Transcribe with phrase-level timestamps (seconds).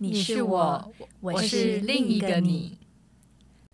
[0.00, 2.78] 你是我，我是另一个你。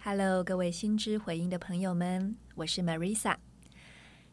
[0.03, 3.37] Hello，各位心之回音的朋友们，我是 Marisa。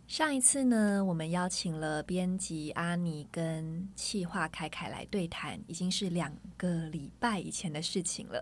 [0.07, 8.41] 上一次呢，我们邀请了编辑阿尼跟企划凯凯来对谈，已经是两个礼拜以前的事情了。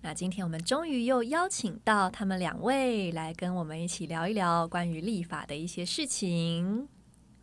[0.00, 6.88] 那今天我们终于又邀请到他们两位来跟我们一起聊一聊关于立法的一些事情。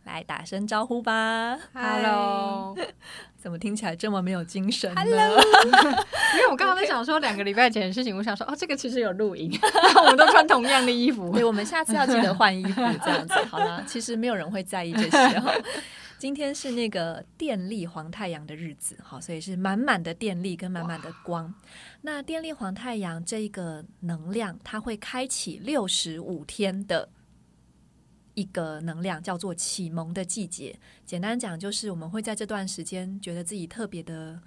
[0.08, 2.76] 来打声招呼吧，Hello，
[3.36, 5.40] 怎么听起来这么没有精神呢？Hello，
[6.34, 9.50] 因为我刚刚在想说两个礼拜前的事情，我想说哦，这个其实有录音，
[10.02, 13.84] 我们都穿同样的衣服，对，我们下次要记得换衣服，这样子好了。
[13.86, 15.52] 其实没有人会在意这些哈。
[16.18, 21.54] 今天是那个电力黄太阳的日子，好，所以是满满的电力跟满满的光。
[22.02, 27.08] 那电力黄太阳这一个能量，它会开启六十五天的。
[28.38, 34.40] 一个能量叫做启蒙的季节，简单讲就是我们会在这段时间觉得自己特别的。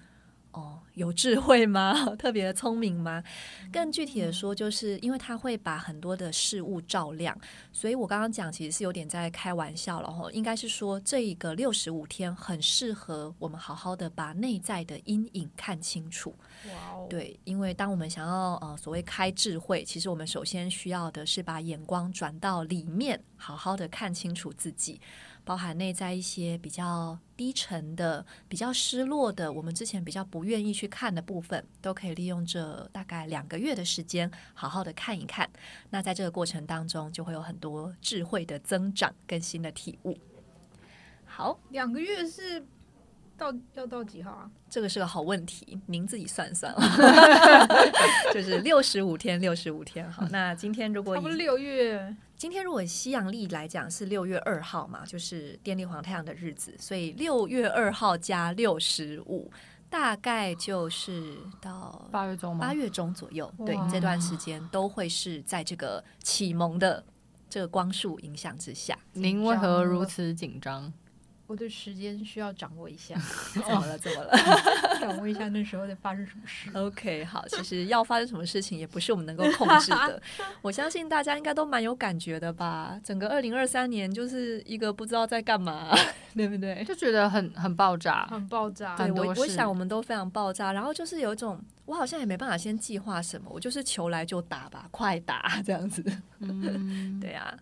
[0.52, 1.94] 哦，有智慧吗？
[2.20, 3.24] 特别的聪明吗？
[3.72, 7.38] 更具体的说，就是因为他会把很多的事物照亮，
[7.72, 10.30] 所以我刚刚讲其实是有点在开玩笑了哈。
[10.32, 16.36] 应该是说这一个六十五天很适合我们好好的把内在的阴影看清楚。
[16.68, 25.00] 哇哦，对，因为当我们想要呃所谓开智慧，其实我们首先需要的是把眼光转到里面，好好的看清楚自己。
[25.44, 35.50] 包含内在一些比较低沉的、比较失落的，我们之前比较不愿意去看的部分，都可以利用这大概两个月的时间，好好的看一看。
[35.90, 40.18] 那在这个过程当中，就会有很多智慧的增长跟新的体悟。
[41.26, 42.66] 好，两个月是。
[43.38, 44.52] 到要到几号啊？
[44.70, 46.72] 这个是个好问题，您自己算算。
[48.32, 50.08] 就是六十五天，六十五天。
[50.12, 59.48] 好，那今天如果六月，今天如果西洋历来讲是六月二号嘛，就是电力黄太阳的日子，所以六月二号加六十五，
[59.92, 63.54] 大概就是到八月中，八月中左右。
[63.64, 67.06] 对，这段时间都会是在这个启蒙的
[67.48, 68.98] 这个光束影响之下。
[69.14, 70.92] 您为何如此紧张？
[71.52, 73.14] 我对时间需要掌握一下，
[73.54, 73.98] 怎么了？
[74.00, 74.32] 怎么了？
[75.02, 76.72] 掌握一下那时候在发生什么事。
[76.74, 80.22] OK，好，其实要发生什么事情也不是我们能够控制的。
[80.64, 82.98] 我相信大家应该都蛮有感觉的吧？
[83.04, 85.94] 整个二零二三年就是一个不知道在干嘛，
[86.34, 86.82] 对不对？
[86.86, 88.96] 就觉得很很爆炸，很爆炸。
[88.96, 90.72] 对，我我想我们都非常爆炸。
[90.72, 96.02] 然后就是有一种，我好像也没办法先计划什么，我就是求来就打吧，快打这样子。
[96.40, 97.54] 嗯，对啊，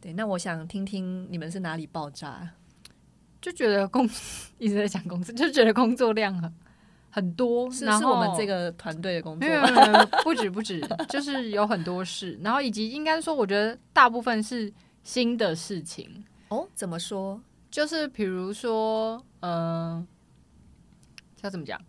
[0.00, 0.12] 对。
[0.14, 2.50] 那我想听听你们是哪里爆炸？
[3.46, 4.04] 就觉得工
[4.58, 6.52] 一直在讲工作，就觉得工作量很
[7.10, 9.48] 很多，是是我们这个团队的工作，
[10.24, 14.72] 不止不止，就是有很多事，然后以及应该说，我觉得大部分是
[15.04, 16.66] 新的事情哦。
[16.74, 17.40] 怎么说？
[17.70, 20.06] 就是比如说，嗯、呃，
[21.42, 21.80] 要怎么讲？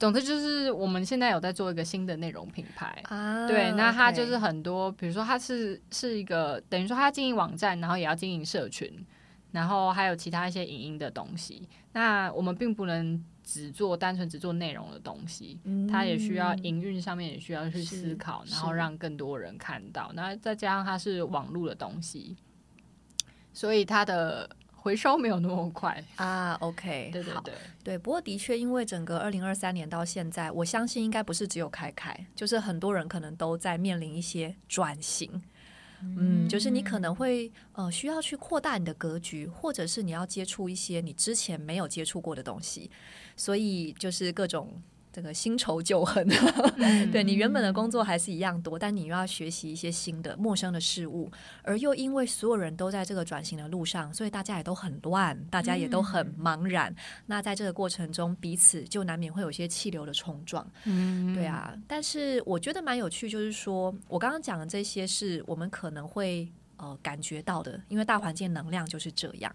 [0.00, 9.06] 总之就是我们现在有在做一个新的内容品牌啊，对，那它就是很多，比如说它是是一个等于说它经营网站，然后也要经营社群。
[9.52, 20.12] 然后还有其他一些影音的东西，那我们并不能只做单纯只做内容的东西，嗯、它也需要营运上面也需要去思考，然后让更多人看到。
[20.14, 22.36] 那再加上它是网络的东西，
[23.52, 26.54] 所以它的回收没有那么快啊。
[26.62, 27.98] OK，对对对对。
[27.98, 35.42] 不过的确，因为整个二零二三年到现在，我相信应该不是只有开开，就是很多人可能都在面临一些转型。
[36.02, 42.90] 嗯，就是你可能会呃需要去扩大你的格局，或者是你要接触一些你之前没有接触过的东西，
[43.36, 44.82] 所以就是各种。
[45.12, 46.26] 这个新仇旧恨，
[46.78, 51.30] 嗯、 对你原本的工作还是一样多，但你又要学习一些新的、陌生的事物，
[51.62, 56.92] 而又因为所有人都在这个转型的路上，所以大家也都很乱，大家也都很茫然。
[56.92, 56.96] 嗯、
[57.26, 60.64] 那在这个过程中，彼此就难免会有些气流的冲撞。
[60.84, 61.76] 嗯，对啊。
[61.88, 69.52] 但是我觉得蛮有趣，就是说我刚刚讲的这些是我们可能会呃感觉到的，因为大环境能量就是这样。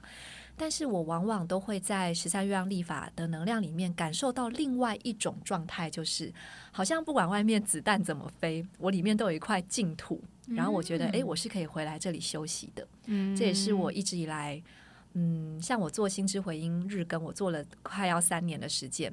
[0.58, 6.34] 但是我往往都会在十三月亮历法的能量里面感受到另外一种状态，就是
[6.72, 12.88] 好像不管外面子弹怎么飞，我里面都有一块净土，然后我觉得，哎，我是可以回来这里休息的。
[13.06, 14.62] 嗯，这也是我一直以来，
[15.14, 19.12] 嗯，像我做心之回音日更，我做了快要三年的时间。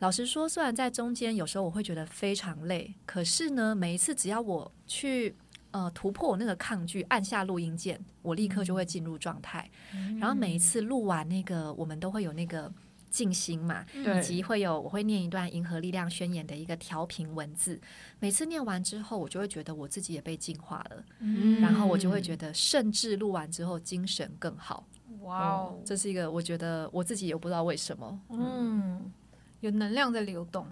[0.00, 5.34] 老实说，虽然在中间有时候我会觉得非常累，可是呢，每一次只要我去
[5.74, 9.68] 呃突破我那个抗拒，按下录音键，我立刻就会进入状态。
[9.92, 12.72] 嗯、然后每一次录完那个，我们都会有那个
[13.10, 17.80] 静心嘛，以及会有我会念一段银河力量宣言的一个调频文字。
[18.20, 24.86] 每次念完之后，我就会觉得我自己也被净化了，嗯、然后我就会觉得，甚至录完之后精神更好。
[25.22, 28.38] 哇哦，这是一个我觉得我自己也不知道为什么，嗯。
[28.40, 29.12] 嗯
[29.60, 30.66] 有能量在流动，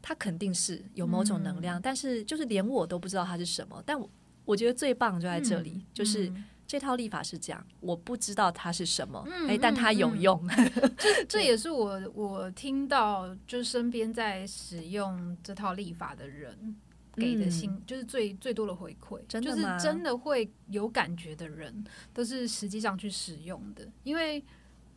[0.00, 3.82] 它肯定是有某种能量，嗯、但是就是连我都不知道它是什么。
[3.84, 4.08] 但我
[4.44, 6.32] 我觉得最棒就在这里，嗯、就是
[6.66, 10.46] 这套立法是这样，我不知道它是什么，哎、嗯，但它有用。
[10.98, 16.76] 这 这也是我我听到，就是身边在使用这套立法的人
[17.14, 24.42] 给的心，嗯、就是最最多的回馈，真的就是真的会有感觉的人，都是实际上去使用的，因为。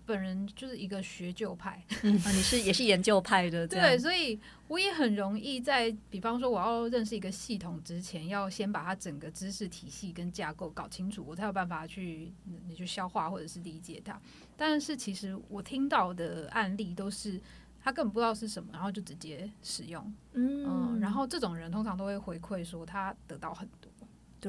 [0.05, 12.31] 本人就是一个学究派， 嗯啊、你是也是研究派的，对，所以我也很容易在，比方说我要认识一个系统之前，要先把它整个知识体系跟架构搞清楚，我才有办法去
[12.67, 14.19] 你去消化或者是理解它。
[14.55, 17.39] 但是其实我听到的案例都是
[17.83, 23.84] 他根本不知道是什么，然后就直接使用，嗯，嗯，然后这种人通常都会回馈说他得到很多。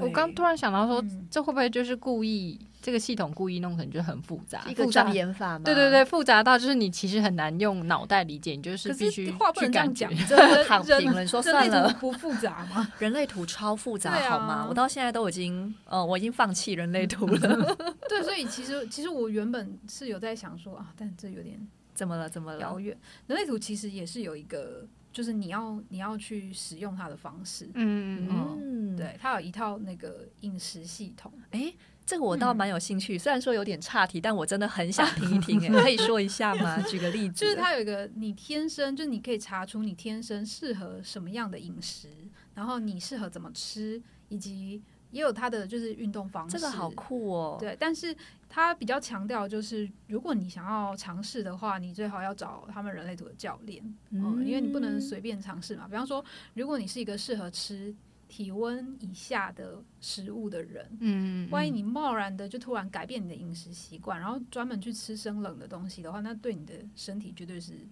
[0.03, 5.65] 我刚突然想到说，这会不会就是故意这个系统故意弄成就很复杂，一个障眼法吗？
[5.65, 11.23] 对对对，复杂到就是你其实很难用脑袋理解，你就是必须话不能这样讲， 你真的躺平了。
[11.23, 12.91] 你说算了，不复杂吗？
[12.99, 14.67] 人类图超复杂好吗？
[14.69, 17.77] 我到现在都已经，呃，我已经放弃人类图了。
[18.09, 21.59] 对，所以其实其实我原本是有在想说啊，但这有点
[21.95, 22.29] 怎么了？
[22.29, 22.61] 怎么了？
[22.61, 22.97] 遥远。
[23.27, 24.87] 人类图其实也是有一个。
[25.17, 31.73] 就是你要你要去使用它的方式，嗯嗯，对，它有一套那个饮食系统，哎，
[32.05, 36.79] 这个我倒蛮有兴趣，嗯、虽然说有点岔题，但我真的很想听一听，哎， 可以说一下吗？
[36.83, 42.11] 举个例子，就是它有一个你天生，就是你可以查出你天生适合什么样的饮食，
[42.53, 43.99] 然后你适合怎么吃，
[44.29, 44.83] 以及
[45.13, 48.15] 也有它的就是运动方式，这个好酷哦，对，但是。
[48.57, 55.87] 他比较强调，就是如果你想要尝试的话，你最好要找他们人类图的教练，嗯，因为你不能随便尝试嘛。
[55.87, 56.25] 比方说，
[56.55, 57.95] 如果你是一个适合吃
[58.29, 67.87] 体温以下的食物的人，嗯，万一你贸然的就突然改变你的饮食习惯，然后专门去吃生冷的东西的话，那对你的身体绝对是。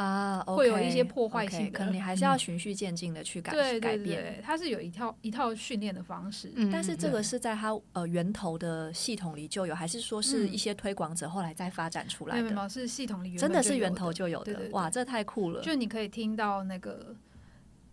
[0.00, 4.40] 啊，okay, 会有一些破坏性的，可能你还是要循序渐进的去改、嗯、改变。
[4.42, 12.42] 它是有一套一套训练的方式，嗯、但是这个是在它呃源头的系统里就有，还是说是一些推广者后来再发展出来的？
[12.42, 14.44] 没有、嗯，是系统里真的是源头就有的。
[14.46, 15.60] 对对对，哇，这太酷了！
[15.60, 17.14] 就你可以听到那个。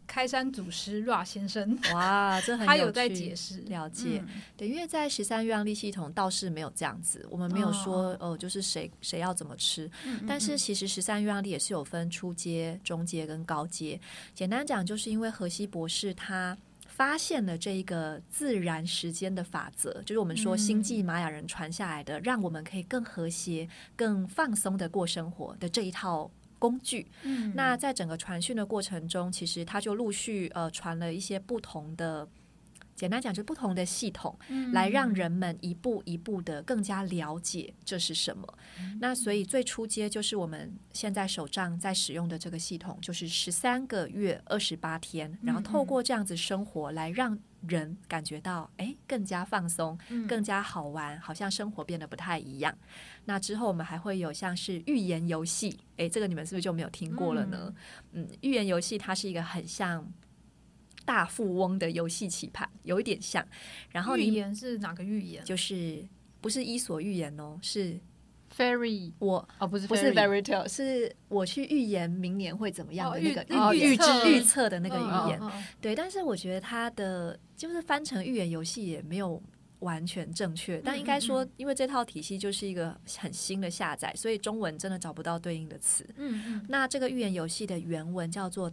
[0.07, 4.23] 开山祖师 Ra 先生， 哇，这很有趣，他有在解释了解。
[4.25, 9.85] 嗯、对，因为在十三月亮历系统倒是没有这样子，我们没有说哦、呃，就是谁谁要怎么吃。
[10.05, 13.99] 嗯嗯嗯，但是其实十三月亮历也是有分初阶、中阶跟高阶。
[14.33, 16.57] 简单讲，就是因为荷西博士他
[16.87, 26.31] 发现了这一个自然时间的法则，就是我们说星际玛雅人传下来的，嗯、让我们可以更和谐、更放松的过生活的这一套。
[26.59, 32.27] 工具，嗯，那在整个传讯的过程中，其实他就陆续呃传了一些不同的，
[32.97, 38.45] 简单讲就是不同的系统，嗯，来让人们一步一步的更加了解这是什么。
[38.81, 47.39] 嗯，那所以最初阶就是我们现在手上在使用的这个系统，就是十三个月二十八天，然后透过这样子生活来让。
[47.67, 52.73] 人感觉到哎，更加放松，更加好玩，好像生活变得不太一样。
[53.25, 57.73] 那之后我们还会有像是预言游戏，哎，这个你们是不是就没有听过了呢？
[58.11, 60.07] 嗯，预言游戏它是一个很像
[61.07, 63.43] 大富翁的游戏棋盘，有一点像。
[63.89, 65.43] 然后预言是哪个预言？
[65.43, 66.05] 就是
[66.41, 67.97] 不是伊索寓言哦，是。
[68.55, 73.45] Fairy，我哦不是不是 fairy tale，是我去预言明年会怎么样的那个
[73.75, 75.39] 预预知预测的那个预言。
[75.81, 79.39] 对，但是我觉得它的就是翻成预言游戏也没有
[79.79, 86.07] 完全正确，但应该说，因为这套体系就是一个很新的下载，所以中文真的找不到对应的词。
[86.15, 86.65] 嗯嗯。
[86.69, 88.71] 那这个预言游戏的原文叫做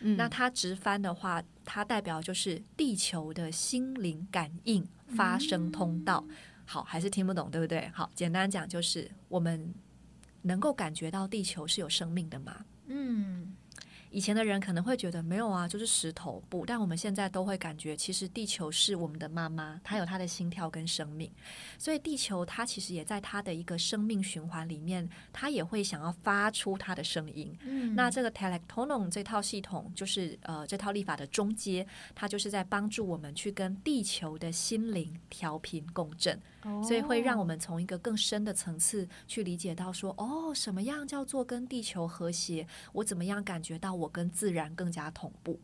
[0.00, 6.24] 那它直翻的话，它代表就是地球的心灵感应发生通道。
[6.64, 7.90] 好，还是听不懂，对不对？
[7.94, 9.74] 好，简单讲就是，我们
[10.42, 12.64] 能够感觉到地球是有生命的吗？
[12.86, 13.55] 嗯。
[14.10, 21.30] 以前的人可能会觉得没有啊，就是石头不，但我们现在都会感觉，其实地球是我们的妈妈，它有它的心跳跟生命，
[21.78, 27.56] 所以地球它其实也在它的一个生命循环里面，它也会想要发出它的声音。
[27.62, 36.40] 嗯，那这个 Telectonon 这套系统就是呃这套立法的中阶，它就是在帮助我们去跟地球的心灵调频共振。
[36.66, 42.66] 哦，所以会让我们从一个更深的层次去理解到说，哦，什么样叫做跟地球和谐？
[42.92, 45.60] 我怎么样感觉到我跟自然更加同步？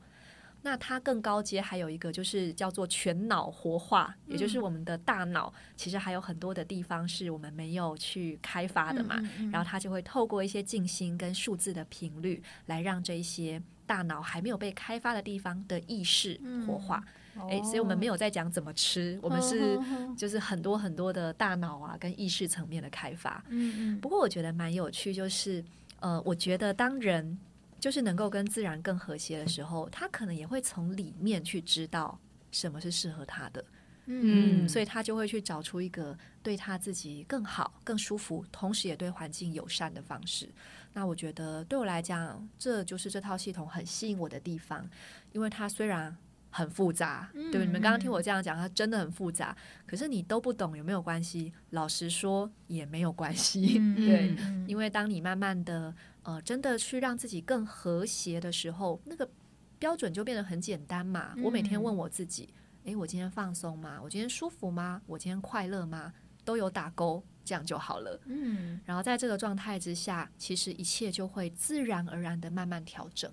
[0.64, 9.16] 那它更高阶还有一个就是叫做全脑活化，也就是我们的大脑其实还有很多的地方是我们没有去开发的嘛。
[9.50, 17.04] 然后它就会透过一些静心跟数字的频率，来让这一些大脑还没有被开发的地方的意识活化。
[17.48, 19.78] 诶，所以我们没有在讲怎么吃，我们是
[20.16, 24.00] 就是很多很多的大脑啊跟意识层面的开发嗯。
[24.00, 25.64] 不过我觉得蛮有趣，就是
[26.00, 27.38] 呃，我觉得当人。
[27.80, 32.16] 就是能够跟自然更和谐的时候，他可能也会从里面去知道
[32.52, 33.64] 什么是适合他的，
[34.06, 40.48] 嗯，所以他就会去找出一个对他自己更好、更舒服，同时也对环境友善的方式。
[40.92, 44.88] 那我觉得对我来讲，这就是这套系统很吸引我的地方，
[45.32, 46.16] 因为它虽然
[46.52, 49.56] 很复杂，对，你们刚刚听我这样讲，它真的很复杂，
[49.86, 51.52] 可是你都不懂有没有关系？
[51.70, 54.36] 老实说也没有关系， 对，
[54.68, 55.92] 因为当你慢慢的。
[56.24, 59.28] 呃，真的去让自己更和谐的时候，那个
[59.76, 61.34] 标准就变得很简单嘛。
[61.42, 62.54] 我每天问我自己，
[62.84, 63.98] 诶，我今天放松吗？
[64.00, 65.02] 我今天舒服吗？
[65.08, 66.12] 我今天快乐吗？
[66.44, 68.20] 都有打勾，这样就好了。
[68.26, 73.28] 嗯，然后在这个状态之下，其实一切就会自然而然的慢慢调整。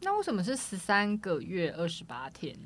[0.00, 2.56] 对，那为什么是十三个月二十八天？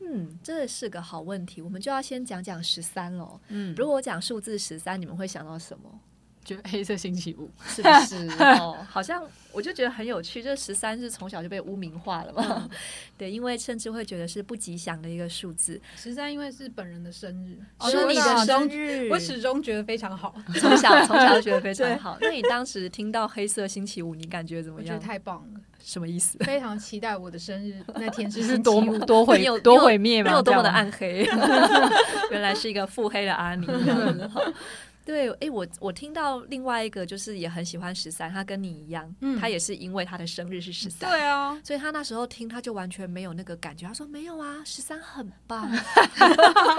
[0.00, 1.62] 嗯，这是个好问题。
[1.62, 3.40] 我们就要先讲讲十三喽。
[3.48, 6.00] 嗯，如果我讲数字十三，你们会想到什么？
[6.44, 8.16] 就 黑色星期五是不是？
[8.58, 10.42] 哦， 好像我就觉得很有趣。
[10.42, 12.68] 这十三是从小就被污名化了嘛？
[13.16, 15.80] 对，因为甚至会觉得是不吉祥的一个数字。
[15.94, 20.34] 十三因为是本人的生日，是你的生日，我始终觉得非常好。
[20.56, 22.18] 从小从小就觉得非常好。
[22.20, 24.96] 那你当时听到黑色星期五，你感觉怎么样？
[24.96, 25.60] 我觉得太棒了。
[25.84, 26.38] 什么意思？
[26.40, 30.30] 非常期待我的生日那天是 多多毁多毁灭吗？
[30.30, 31.26] 没有多么的暗黑，
[32.30, 33.66] 原来是一个腹黑的阿尼。
[35.04, 45.68] 对，哎，我我听到另外一个就是也很喜欢十三，他跟你一样，嗯，他也是因为他的生日是十三，对啊，所以他那时候听他就完全没有那个感觉，他说没有啊，十三很棒，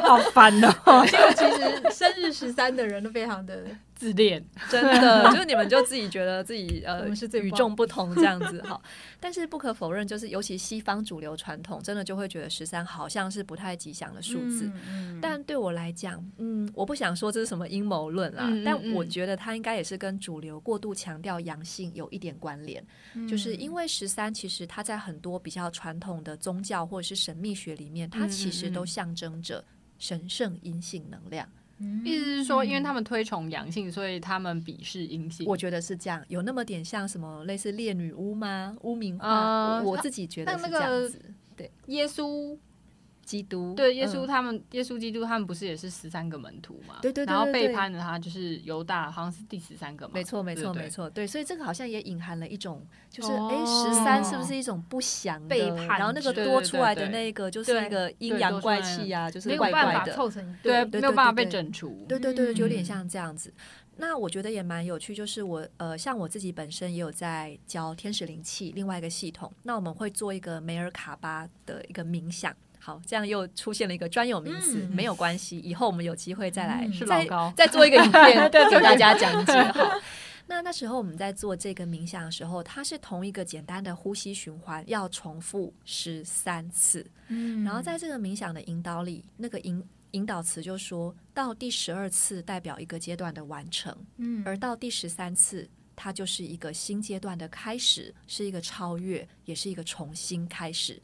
[0.07, 1.05] 好烦哦。
[1.05, 3.65] 因为其实生日十三的人都非常的
[4.03, 8.79] 自恋， 真的， 就是你们就自己觉得自己呃是与众不同这样子哈。
[9.19, 14.69] 但是不可否认，就是尤其西方主流传统，真的就会觉得十三好像是不太吉祥的数字。
[14.89, 17.93] 嗯，但对我来讲，嗯，我不想说这是什么阴谋。
[18.13, 29.63] 论啦，但我觉得它应该也是跟主流过度强调阳性有一点关联，嗯、就是因为十三其实它在很多比较传统的宗教或者是神秘学里面，它其实都象征着
[29.97, 31.47] 神圣阴性能量。
[31.83, 35.45] 嗯、意思是说，因为他们推崇阳性，所以他们鄙视阴性。
[35.45, 38.75] 我觉得是这样，有那么点像什么类似烈女巫吗？
[38.81, 39.27] 污名化？
[39.27, 41.21] 呃、我自己觉得是这样子。
[41.55, 42.57] 对，耶稣。
[43.25, 46.99] 基督对耶稣他们，嗯、耶稣基督他们不是也是十三个门徒嘛？
[47.01, 50.11] 对对对，对，然后背叛了他就是犹大，好像是第十三个嘛。
[50.13, 55.87] 没错没错没错，对，所以这个好像也隐含了一种，就是哎，十三是不是一种不祥背叛？
[55.99, 62.05] 然后那个多出来的那个就是一个阴阳怪气啊，就是怪怪的，凑成一对，没有办法被整除。
[62.07, 63.53] 对对对，有点像这样子。
[63.57, 72.53] 嗯、那我觉得也蛮有趣，就是我呃，像我自己本身也有在教天使灵气另外一个系统，那我们会做一个梅尔卡巴的一个冥想。
[72.85, 77.25] 好，这样又出现了一个专有名词，嗯、没有关系，以后我们有机会再来，是再
[77.55, 79.53] 再做一个影片， 给大家讲解。
[79.71, 79.89] 好，
[80.45, 87.09] 那那时候我们在做这个冥想的时候，它是同一个简单的呼吸循环，要重复十三次。
[87.29, 101.01] 嗯，然后在这个冥想的引导里，那个引引导词就说到第十二次代表一个阶段的完成，嗯，而到第十三次，它就是一个新阶段的开始，是一个超越，也是一个重新开始。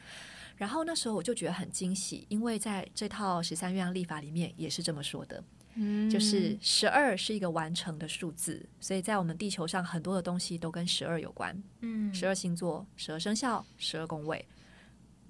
[0.59, 5.41] 然后那时候我就觉得很惊喜，因为在这套十三月亮历法里面也是这么说的，
[5.75, 14.45] 嗯，就是十二是一个完成的数字，所以在我们地球上很多的东西都跟十二有关，嗯，十二星座、十二生肖、十二宫位，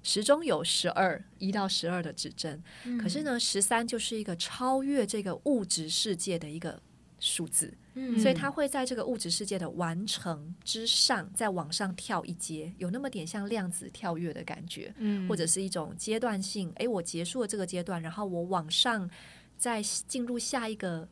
[0.02, 6.82] 时钟有十二一到十二的指针，嗯，可是呢，十三就是一个超越这个物质世界的一个
[7.20, 7.72] 数字。
[7.94, 16.72] 嗯，所以它会在这个物质世界的完成之上，再往上跳一阶，有那么点像量子跳跃的感觉，嗯，或者是一种阶段性。
[16.76, 19.08] 诶，我结束了这个阶段，然后我往上
[19.56, 21.08] 再进入下一个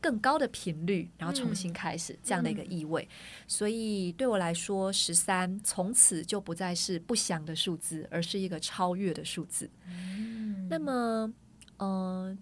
[0.00, 3.06] 更高的频率，然后重新开始这样的一个意味。
[3.48, 9.68] 所以对我来说，十三从此就不再是不祥的数字，而是一个超越的数字。
[9.88, 11.32] 嗯，那么，
[11.78, 12.38] 嗯、呃。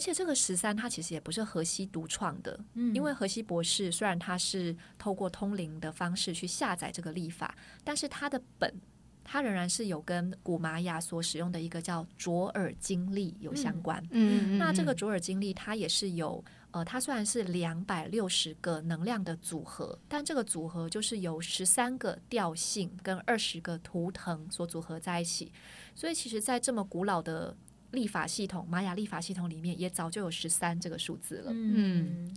[0.00, 7.54] 而且这个十三，它其实也不是荷西独创的，嗯，因为荷西博士虽然他是透过通灵的方式去下载这个历法，
[7.84, 8.74] 但是他的本
[9.22, 14.02] 它仍然是有跟古玛雅所使用的一个叫卓尔经历有相关。
[14.10, 25.52] 嗯，那这个卓尔经历它也是有，呃，它虽然是两百六十个能量的组合，但这个组合就是由十三个调性跟二十个图腾所组合在一起。
[25.94, 27.54] 所以，其实，在这么古老的
[27.92, 31.52] 历法系统——玛雅历法系统里面，也早就有十三这个数字了。
[31.52, 32.34] 嗯，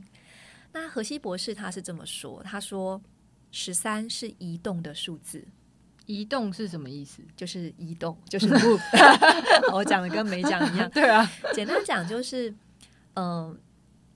[0.71, 3.01] 那荷西博士他是这么说：“他说，
[3.51, 5.45] 十三是移动的数字。
[6.05, 7.21] 移动是什么意思？
[7.35, 8.81] 就是移动， 就是 move。
[9.73, 10.89] 我讲的跟没讲一样。
[10.91, 12.49] 对啊，简单讲就是，
[13.13, 13.57] 嗯、呃。”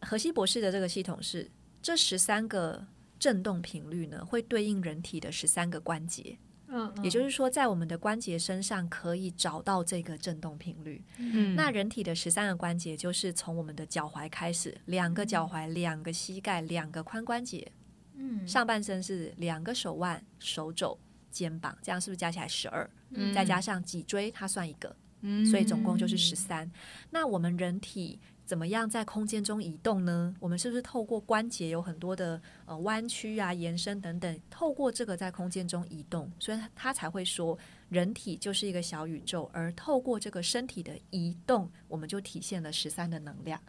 [0.01, 1.49] 荷西博士的这个系统是
[1.81, 2.85] 这十三个
[3.17, 6.37] 振动频率呢，会对应人体的十三个关节。
[6.67, 11.03] 嗯，嗯，也就是说，在我们的关节身上可以找到这个振动频率。
[11.17, 17.71] 嗯，那人体的十三个关节就是从我们的脚踝开始，两个脚踝、两个膝盖、两个髋关节。
[18.15, 20.97] 嗯，上半身是两个手腕、手肘、
[21.31, 22.89] 肩膀，这样是不是加起来十二？
[23.11, 24.95] 嗯，再加上脊椎，它算一个。
[25.21, 26.69] 嗯，所以总共就是十三。
[27.09, 28.19] 那我们人体。
[28.47, 30.33] 怎么样在空间中移动呢？
[30.39, 43.61] 我们是不是透过关节有很多的呃弯曲啊、延伸等等，透过这个在空间中移动，所以他才会说人体就是一个小宇宙，而透过这个身体的移动，我们就体现了十三的能量。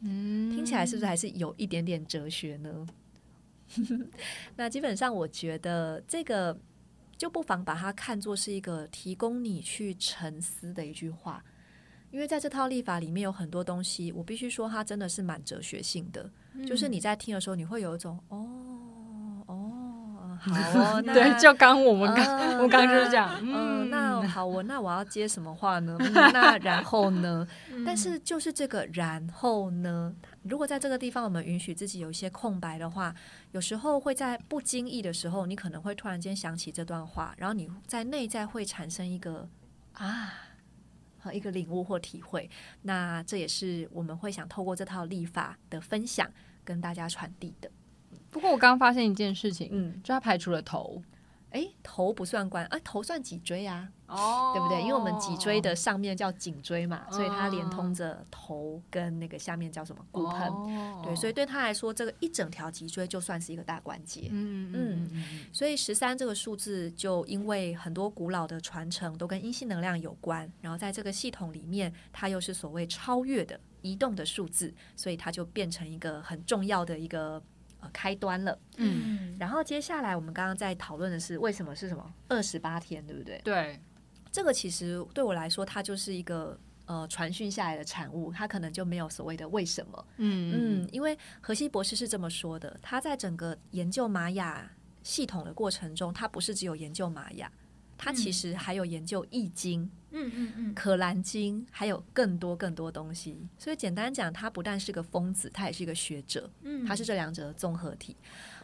[0.00, 2.86] 嗯，听起来是不是还是有一点点哲学呢？
[4.56, 6.58] 那基本上我觉得这个
[7.16, 11.44] 就不妨把它看作是一个提供你去沉思的一句话。
[12.10, 16.30] 因为在这套立法里面有很多东西，我必须说它真的是蛮哲学性的。
[16.54, 18.46] 嗯、就是你在听的时候，你会有一种哦
[19.46, 25.96] 哦，好哦， 对，就刚我们刚、呃、我刚就是讲，嗯、呃，那好，我那我要接什么话呢？
[26.00, 27.46] 嗯、 那然后呢？
[27.70, 33.14] 嗯、但是就是这个然后呢，如果在这个地方我们允许自己有一些空白的话，
[33.52, 39.48] 有时候会在不经意的时候，你可能会突然间想起这段话，然后你在内在会产生一个
[39.92, 40.32] 啊。
[41.28, 42.48] 和一个领悟或体会，
[42.82, 46.26] 那这也是我们会想透过这套立法的分享
[46.64, 47.70] 跟大家传递的。
[48.30, 51.02] 不过我刚刚发现一件事情，嗯，就他排除了头，
[51.50, 53.88] 诶，头不算关，啊，头算脊椎啊。
[54.06, 54.80] 哦，对不对？
[54.80, 60.48] 因为我们脊椎的上面叫颈椎嘛，哦、所以它连通着头跟那个下面叫什么骨盆。
[60.48, 64.28] 哦、对，所以对他来说，这个一整条脊椎就算是一个大关节。
[64.30, 77.42] 嗯嗯，嗯，所以十三这个数字，就因为很多古老的传承都跟阴性能量有关，然后在这个系统里面，它又是所谓超越的移动的数字，所以它就变成一个很重要的一个
[77.80, 78.58] 呃开端了。
[78.76, 83.40] 嗯，然后接下来我们刚刚在讨论的是为什么是什么二十八天，对不对？
[83.44, 83.80] 对。
[84.30, 90.06] 这个其实对我来说，它就是一个呃传讯下来的产物，它可能就没有所谓的为什么。
[90.18, 94.70] 嗯嗯，因为荷西博士是这么说的，他在整个研究玛雅
[95.02, 97.50] 系统的过程中，他不是只有研究玛雅，
[97.98, 103.36] 他其实还有研究易经，嗯嗯嗯，可兰经，还有更多更多东西。
[103.58, 108.16] 所以简单讲，他不但是个疯子，他也是一个学者，嗯，他是这两者的综合体。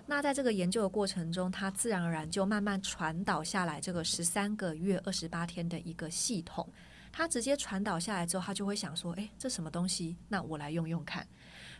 [0.07, 6.67] 那在这个研究的过程中，他自然而然就慢慢传导下来这个十三个月二十八天的一个系统。
[7.11, 10.17] 他直接传导下来之后，他就会想说：“诶，这什么东西？
[10.29, 11.27] 那我来用用看。”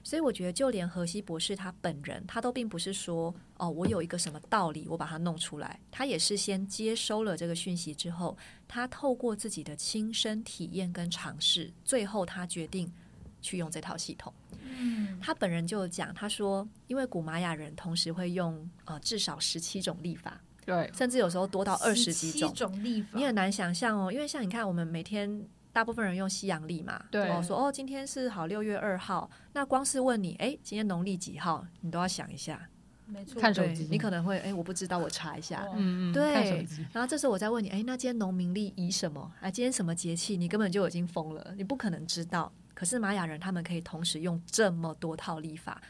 [0.05, 8.37] 所以我觉得，就连荷西博士他本人，他都并不是说：“哦，我有一个什么道理，我把它弄出来。”他也是先接收了这个讯息之后，
[8.69, 12.93] 他透过自己的亲身体验跟尝试，最后他决定
[13.41, 14.33] 去用这套系统。
[14.61, 24.13] 嗯，他本人就讲，他说，因为古玛雅人同时会用呃至少十七种历法，对，甚至有时候多到二十几种种历法，你很难想象哦。
[24.13, 25.43] 因为像你看，我们每天
[25.75, 32.69] 大部分人用西洋历嘛，对，哦，说哦今天是好六月二号，那光是问你，哎，今天农历几号，你都要想一下，
[33.07, 39.33] 没错，看手机，你可能会，哎，我不知道，我查一下，嗯嗯，对，看手机，然后这时候我再问你，哎，那今天农民历以什么？
[39.41, 40.37] 啊，今天什么节气？
[40.37, 42.53] 你根本就已经疯了，你不可能知道。
[42.73, 45.81] 可是玛雅人他们可以同时用这么多套历法，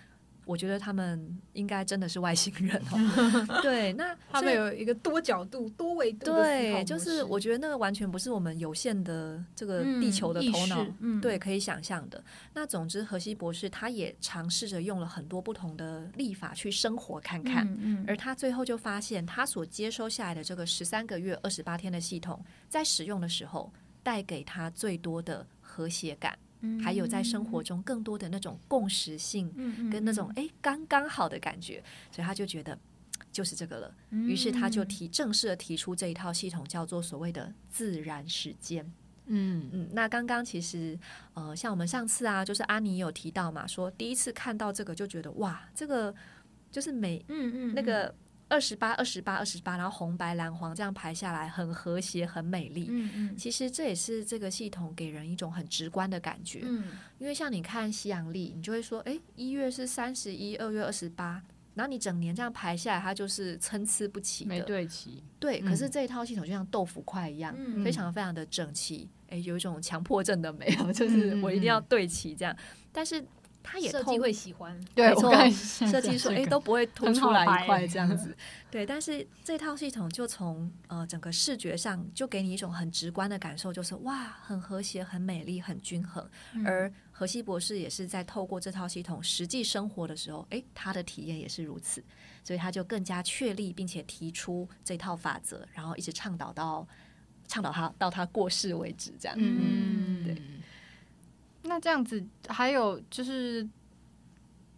[0.44, 3.60] 我觉得他们应该真的是外星人哦。
[3.62, 6.26] 对，那他们有一个多角度、多维度。
[6.26, 12.22] 对，就是我觉得那个完全不是我们有限的这个地球的头脑，嗯、对，可以想象的。
[12.52, 26.38] 那总之，荷西博士他也尝试着用了很多不同的立法去生活看看，嗯嗯、而他最后就发现，他所接收下来的这个十三个月二十八天的系统，在使用的时候带给他最多的和谐感。
[26.82, 29.52] 还有在生活中更多的那种共识性，
[29.90, 32.78] 跟那种哎刚刚好的感觉，所以他就觉得
[33.32, 33.94] 就是这个了。
[34.10, 38.84] 于是他就提正式的提出这一套系统，叫做所谓的自然时间。
[39.26, 40.98] 嗯嗯，那刚刚其实
[41.32, 46.14] 呃，像我们上次啊，就是阿尼有提到嘛，说第一次看到这个就觉得哇，这个
[46.70, 48.14] 就是每嗯嗯那个。
[48.54, 52.86] 二十八、二十八、二十八，然后红白蓝黄这样排下来，很和谐，很美丽。
[52.88, 56.60] 嗯嗯，其实这也是这个系统给人一种很直观的感觉。
[56.62, 56.84] 嗯，
[57.18, 61.42] 因为像你看西洋历，你就会说，哎，一月是三十一，二月二十八，
[61.74, 65.20] 然后你整年这样排下来，它就是参差不齐的，没对齐。
[65.40, 69.10] 对，可是这一套系统就像豆腐块一样，嗯、非常非常的整齐。
[69.30, 72.56] 哎，有一种强迫症的美， 就是我一定要对齐这样，
[72.92, 73.24] 但是。
[73.66, 75.32] 他也设计会喜欢， 对，没错，
[75.90, 78.36] 设计说，哎、这个，都不会凸出来一块这样子，
[78.70, 78.84] 对。
[78.84, 86.24] 但是这套系统就从呃整个视觉上就给你一种很直观的感受，就是哇，很和谐、很美丽、很均衡。
[86.52, 92.04] 嗯、而荷西博士也是在透过这套系统实际生活的时候，哎，他的体验也是如此，
[92.44, 96.86] 所以他就更加确立并且提出这套法则，然后一直倡导到
[97.48, 99.36] 倡导他到他过世为止，这样。
[99.40, 100.36] 嗯，对。
[101.64, 103.66] 那这样子，还有就是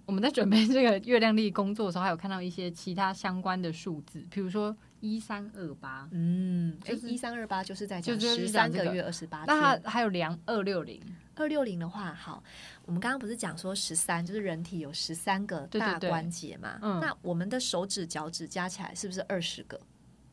[0.06, 9.46] 我们在准备这个月亮历工作的时候，还有看到一些其他相关的数字，比如说一三二八，嗯，哎，一三二八就是在讲十三个月二十八天。
[9.46, 11.00] 那还有两二六零，
[11.34, 12.42] 二六零的话，好，
[12.84, 16.78] 我们刚刚不是讲说十三，就是人体有十三个大关节嘛？
[16.80, 19.78] 对对对，嗯，那我们的手指、脚趾加起来是不是二十个？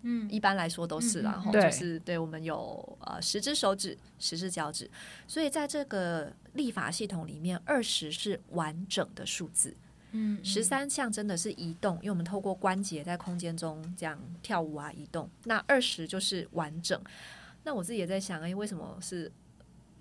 [0.05, 4.89] 嗯，一般来说都是，然后就是对我们有呃十只手指、十只脚趾，
[5.25, 9.73] 所以在这个立法系统里面，二十是完整的数字，
[10.11, 17.01] 嗯，十三象征的是移动，因为我们透过关节在空间中这样跳舞啊移动，那二十就是完整。
[17.63, 19.31] 那我自己也在想，哎，为什么是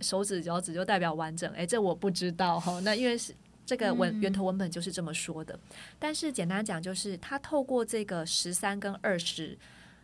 [0.01, 1.49] 手指、脚趾就代表完整？
[1.55, 2.81] 哎，这我不知道哈。
[2.81, 3.33] 那因为是
[3.65, 5.57] 这个文源头文本就是这么说的，
[6.01, 9.57] 但是简单讲就是，它透过这个十三跟二十。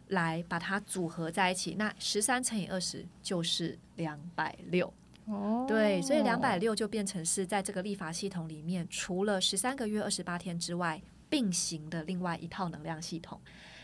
[0.08, 4.92] 来把它组合在一起，那十三乘以二十就是两百六。
[5.26, 13.38] 哦，对，所以两百六就变成是在这个立法系统里面，除了十三个月二十八天之外并行的另外一套能量系统。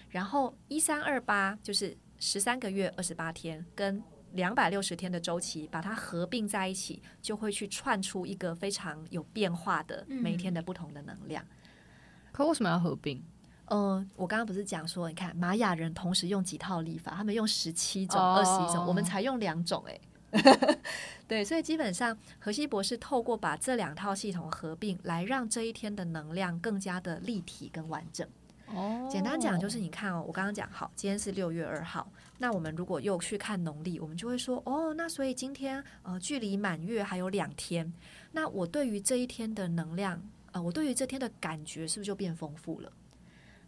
[0.09, 11.45] 然后一三二八就是十三个月二十八天跟两百六十天的周期，把它合并在一起，就会去串出一个非常有变化的每一天的不同的能量。
[11.45, 13.23] 嗯，可为什么要合并？
[13.67, 20.01] 嗯，我刚刚不是讲说，你看玛雅人同时用几套历法，他们用十七种、二十一种，我们才用两种，哎，
[21.27, 28.29] 对，所以基本上荷西博士透过把这两套系统合并，来让这一天的能量更加的立体跟完整。
[28.67, 37.93] 哦，简单讲就是，你看哦，我刚刚讲好，今天是六月二号，那我们如果又去看农历，我们就会说，哦，那所以今天呃，距离满月还有两天，
[38.33, 40.21] 那我对于这一天的能量，
[40.53, 42.91] 呃，我对于这天的感觉是不是就变丰富了？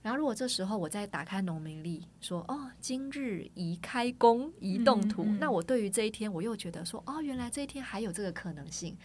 [0.07, 8.97] 然后，如果这时候我再打开农民历，说哦，今日宜开工，宜动土，嗯嗯，那我对于这一天，我又觉得说哦，原来这一天还有这个可能性。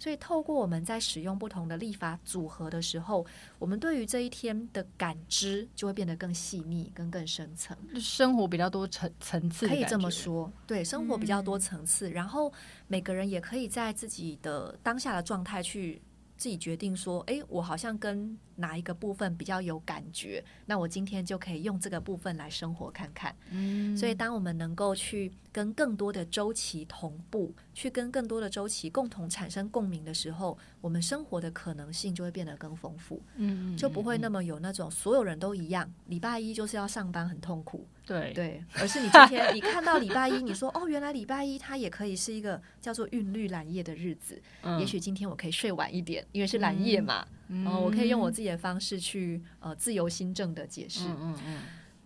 [0.00, 3.24] 所以，透过我们在使用不同的历法组合的时候，
[3.60, 10.52] 我们对于这一天的感知就会变得更细腻，跟更深层，生活比较多层层次，可以这么说。
[10.66, 12.52] 对，生活比较多层次，嗯，然后
[12.88, 16.02] 每个人也可以在自己的当下的状态去
[16.36, 18.36] 自己决定说，哎，我好像跟。
[18.58, 20.44] 哪一个部分比较有感觉？
[20.66, 23.34] 那我今天就可以用这个部分来生活看看。
[23.50, 33.22] 嗯，所以当我们能够去跟更多的周期同步，去跟更多的周期共同产生共鸣的时候，我们生活的可能性就会变得更丰富。
[33.36, 37.86] 嗯，就不会那么有那种所有人都一样，礼拜一就是要上班很痛苦。
[38.04, 44.40] 对对，而是你今天你看到礼拜一，你说哦，原来礼拜一它也可以是一个叫做韵律蓝夜的日子。
[44.62, 47.24] 嗯，也许今天我可以睡晚一点，因为是蓝夜嘛。
[47.30, 51.08] 嗯嗯、哦，我可以用我自己的方式去呃自由心证的解释。
[51.08, 51.60] 嗯嗯，嗯。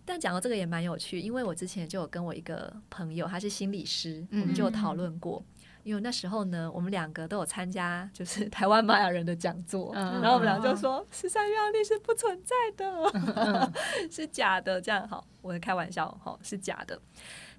[0.05, 5.41] 但讲到这个也蛮有趣，因为我之前就有跟我一个朋友，他是心理师，我们就有讨论过。
[5.47, 13.73] 嗯、因为那时候呢，我们两个都有参加就是 台湾玛雅人的讲座，嗯、然后我们俩就说十三月亮历是不存在的，嗯、
[14.11, 14.81] 是假的。
[14.81, 17.01] 这样好，我在开玩笑，好是假的。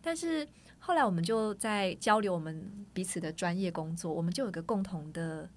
[0.03, 0.47] 但是
[0.79, 5.49] 后来我们就在交流我们彼此的专业工作，我们就有一个共同的。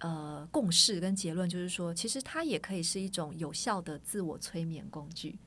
[0.00, 5.38] 呃，共识跟结论就是说，其实它也可以是一种有效的自我催眠工具。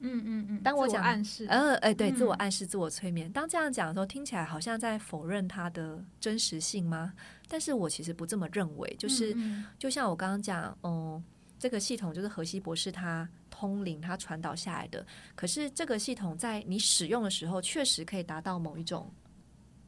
[0.00, 0.62] 嗯嗯嗯。
[0.62, 3.32] 当我讲我暗示，呃，哎，对，自我暗示、自我催眠。
[3.32, 7.14] 当这样讲的时候，听起来好像在否认它的真实性吗？
[7.48, 8.94] 但是我其实不这么认为。
[8.98, 9.34] 就是，
[9.78, 11.24] 就像我刚刚讲，嗯，
[11.58, 15.06] 这个系统就是荷西博士他通灵他传导下来的。
[15.34, 19.10] 可是这个系统在你使用的时候，确实可以达到某一种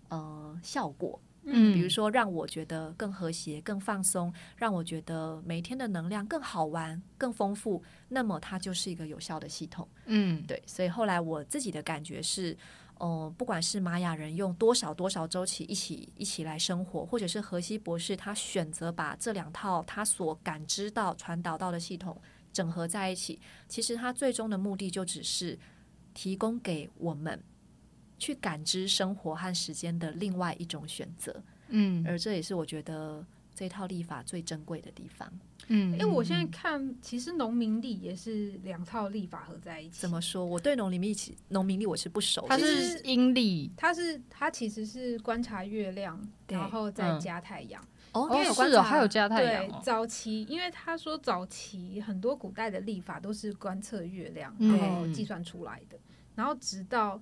[0.08, 1.20] 呃效果。
[1.50, 9.88] 嗯，比如说让我觉得更和谐、更放松，让我觉得每天的能量更好玩、更丰富，那么它就是一个有效的系统。
[10.06, 10.62] 嗯，对。
[10.66, 12.56] 所以后来我自己的感觉是，
[12.96, 22.20] 哦、呃，不管是玛雅人用多少多少周期一起一起来生活，或者是荷西博士他选择把这两套他所感知到、传导到的系统
[22.52, 25.58] 整合在一起，其实他最终的目的就只是
[26.12, 27.42] 提供给我们
[28.18, 31.42] 去感知生活和时间的另外一种选择。
[31.68, 35.30] 嗯，而这也是我觉得这套历法最珍贵的地方。
[35.70, 40.00] 嗯，因为我现在看，其实农民历也是两套历法合在一起。
[40.00, 40.44] 怎么说？
[40.44, 41.14] 我对农民历，
[41.48, 42.48] 农民历我是不熟的。
[42.48, 47.82] 它是阴历，它是它其实是观察月亮，然后再加太阳。
[48.12, 49.68] 哦，是哦，还有加太阳。
[49.68, 55.98] 对，早期因为他说早期很多古代的历法都是观测月亮，然后计算出来的，
[56.34, 57.20] 然后直到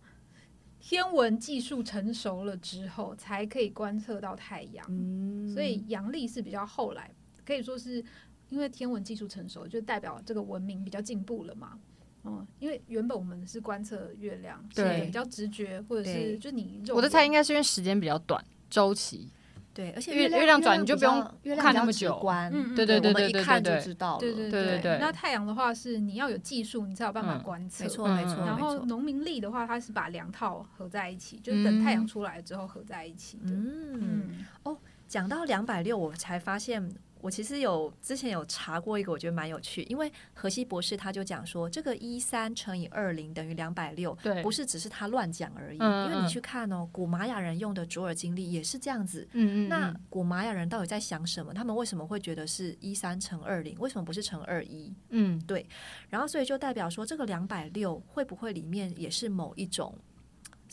[0.89, 4.87] 天文技术成熟了之后，才可以观测到太阳。
[4.89, 7.11] 嗯，所以阳历是比较后来，
[7.45, 8.05] 可以说是。
[8.49, 11.77] 因为天文技术成熟，就代表这个文明比较进步了嘛。
[12.23, 19.29] 嗯，因为原本我们是观测月亮，对，比较直觉，或者是就你我的猜应该是因为时间比较短，周期。
[19.77, 21.21] 对，而且月月亮转你就不用
[21.59, 22.19] 看那么久，
[22.51, 24.97] 嗯，对对对对对，一看就知道对对对对。
[24.99, 28.37] 那太阳的话是你要有技术，你才有办法观测，没错没错。
[28.47, 33.51] 然后农民历的话，它是把两套合在一起，就是等太阳出来之后合在一起的。
[33.51, 34.75] 嗯，哦，
[35.07, 36.91] 讲到两百六，我才发现。
[37.21, 45.79] 我其实有之前有查过一个，我觉得蛮有趣，因为荷西博士他就讲说，这个一三乘以二零等于两百六，对，不是只是他乱讲而已。
[45.79, 49.27] 嗯嗯，因为你去看哦，古玛雅人用的卓尔经历也是这样子。
[49.33, 51.53] 嗯嗯，那古玛雅人到底在想什么？
[51.53, 53.77] 他们为什么会觉得是一三乘二零？
[53.79, 54.95] 为什么不是乘二一？
[55.11, 55.67] 嗯，对。
[56.09, 59.97] 然后所以就代表说，这个两百六会不会里面也是某一种？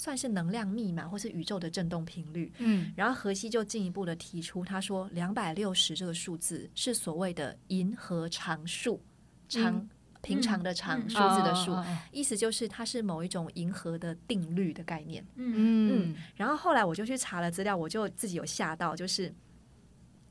[0.04, 2.52] 算是能量密码，或是宇宙的振动频率。
[2.58, 9.02] 嗯，然后荷西就进一步的提出，他说两百六十这个数字是所谓的银河常数，
[9.48, 9.89] 常、嗯、
[10.22, 15.26] 平常的常数、嗯、字的数，嗯、意思就是它是某一种银河的定律的概念。
[15.36, 19.34] 嗯嗯，然后后来我就去查了资料，我就自己有吓到，就是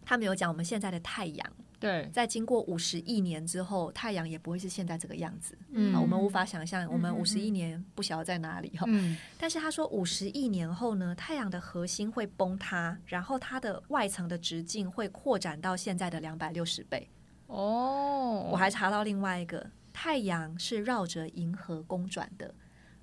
[0.04, 1.52] 他们有讲我们现在的太阳。
[1.82, 5.58] 对，在经过五十亿年之后，太阳也不会是现在这个样子。
[5.72, 8.84] 嗯，我们无法想象，我们五十亿年不晓得在哪里哈。
[8.86, 17.10] 嗯， 但是他说五十亿年后呢，太阳的核心会崩塌，然后它的外层的直径会扩展到现在的两百六十倍。
[17.48, 22.54] 哦，我还查到另外一个，太阳是绕着银河公转的，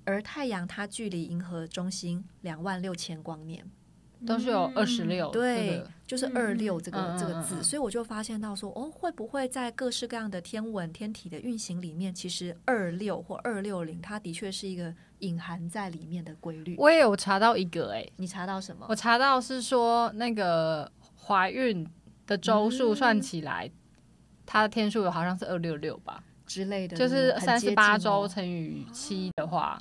[0.04, 3.64] 而太阳它距离银河中心两万六千光年。
[4.26, 16.76] 都是有二十六，对，就是二六这个、嗯、这个字，所以我就发现到说，哦，会不会在各式各样的天文天体的运行里面，其实二六或二六零，它的确是一个隐含在里面的规律。
[16.76, 18.86] 我也有查到一个、欸，哎，你查到什么？
[18.88, 21.86] 我查到是说，那个怀孕
[22.26, 23.72] 的周数算起来，嗯、
[24.44, 29.80] 它的天数好像是二六六吧之类的，就是三十八周乘以七的话。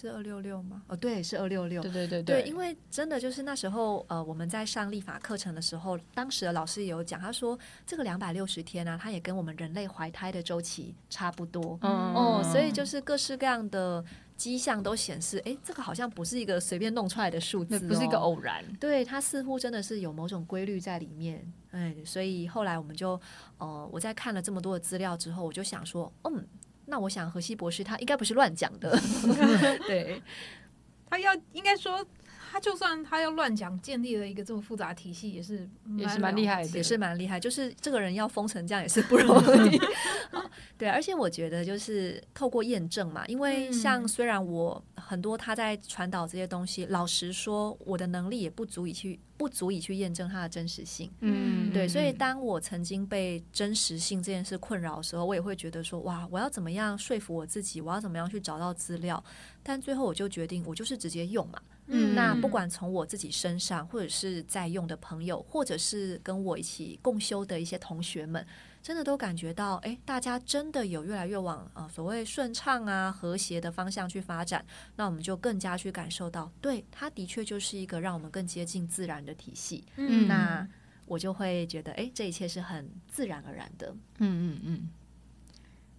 [0.00, 0.82] 是二六六吗？
[0.88, 1.82] 哦，对，是二六六。
[1.82, 11.78] 对对对对，对，因为真的就是那时候，呃，我们在上立法课程的时候，当时的老师也有讲，他说这个两百六十天啊，它也跟我们人类怀胎的周期差不多。
[11.82, 14.02] 嗯哦，所以就是各式各样的
[14.38, 18.64] 迹象都显示，哎，这个好像不是一个随便弄出来的数字，哦，不是一个偶然。
[18.80, 21.46] 对，它似乎真的是有某种规律在里面。
[21.72, 23.20] 哎，所以后来我们就，
[23.58, 26.42] 呃，我在看了这么多的资料之后，我就想说，嗯。
[26.90, 28.90] 那我想，荷西博士他应该不是乱讲的，
[29.86, 30.20] 对，
[31.08, 32.04] 他要应该说，
[32.50, 37.38] 他就算他要乱讲，建立了一个这么复杂体系，也是也是蛮厉害的，也是蛮厉害。
[37.40, 39.38] 就是这个人要封成这样也是不 容
[39.72, 39.80] 易。
[40.80, 49.20] 对，而且我觉得就是透过验证嘛，因为像虽然我很多他在传导这些东西，老实说，我的能力也不足以去。
[49.40, 57.80] 不足以去验证它的真实性，嗯，对，所以当我曾经被真实性这件事困扰的时候，我也会觉得说，哇，我要怎么样说服我自己？
[57.80, 59.24] 我要怎么样去找到资料？
[59.62, 61.58] 但最后我就决定，我就是直接用嘛。
[61.86, 68.46] 嗯，那不管从我自己身上，或者是在用的朋友，或者是跟我一起共修的一些同学们。
[68.82, 74.64] 真的都感觉到，哎，大家真的有越来越往啊、呃、所谓顺畅啊和谐的方向去发展，
[74.96, 79.84] 那我们就更加去感受到，对，它的确就是一个让我们更接近自然的体系。
[79.96, 80.66] 嗯，那
[81.06, 83.94] 我就会觉得，哎，这一切是很自然而然的。
[84.18, 84.90] 嗯嗯嗯。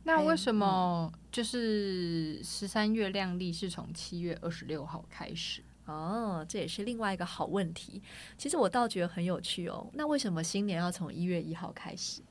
[0.04, 5.62] 那为什么就是十三月亮历是从七月二十六号开始？
[5.86, 8.02] 哦，这也是另外一个好问题。
[8.38, 9.88] 其实我倒觉得很有趣哦。
[9.94, 12.22] 那为什么新年要从一月一号开始？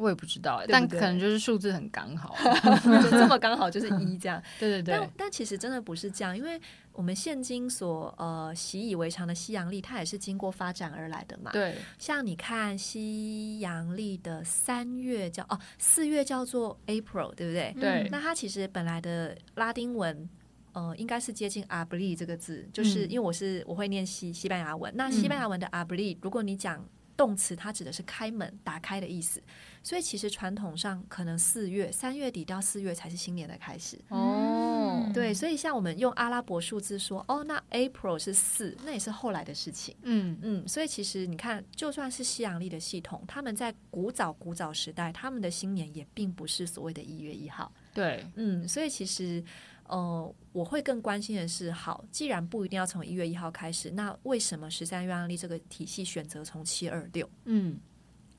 [0.00, 2.34] 我也不知道，但可能就是数字很刚好
[3.02, 4.42] 就这么刚好就是一这样。
[4.58, 6.58] 对对对，但但其实真的不是这样，因为
[6.92, 11.50] 我们现今所呃习以为常的西洋历，它也是经过发展而来的嘛。
[11.52, 17.74] 对，像你看西洋历的三月叫哦，四月叫做 April，对不对？
[17.78, 18.08] 对。
[18.10, 20.28] 那它其实本来的拉丁文
[20.72, 26.82] 呃应该是接近 Abril 这个字，就是因为我是我会念西西班牙文，那西班牙文的 Abril，如果你讲。
[27.20, 29.42] 动词它指的是开门、打开的意思。
[29.82, 35.10] 所以其实传统上可能四月三月底到四月才是新年的开始哦。
[35.12, 39.94] 对，所以像我们用阿拉伯数字说哦，那 April 是四，那也是后来的事情。
[40.02, 47.70] 嗯嗯，所以其实你看，就算是西洋历的系统，他们在古早古早时代，他们的新年也并不是所谓的一月一号。
[47.92, 49.42] 对，嗯，所以其实
[49.90, 57.28] 呃，我会更关心的是，好，既然不一定要从一月一号开始，那为什么十三月案例这个体系选择从七二六？
[57.44, 57.78] 嗯。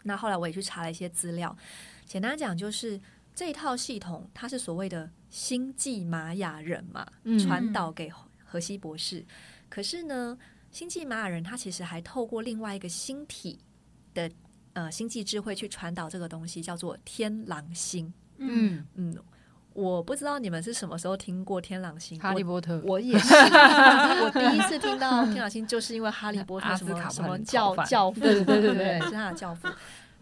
[0.03, 1.55] 那后来我也去查了一些资料，
[2.07, 2.99] 简单讲就是
[3.35, 7.05] 这一套系统，它是所谓的星际玛雅人嘛，
[7.39, 8.11] 传导给
[8.43, 9.23] 荷西博士。
[9.69, 10.35] 可是呢，
[10.71, 13.59] 星际玛雅人他其实还透过另外一个星体
[14.13, 14.31] 的
[14.73, 18.11] 呃星际智慧去传导这个东西，叫做天狼星。
[18.37, 19.15] 嗯嗯，
[19.73, 22.19] 我不知道你们是什么时候听过天狼星？
[22.19, 23.33] 哈利波特，我，我也是，
[24.23, 29.67] 我第一次听到天狼星，就是因为哈利波特什么什么教教父，对对对是他的教父。